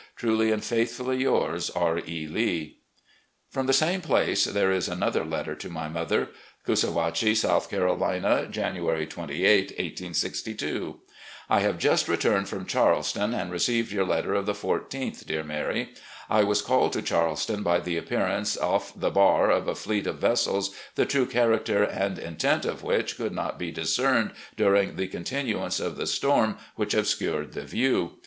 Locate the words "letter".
5.23-5.53, 14.07-14.33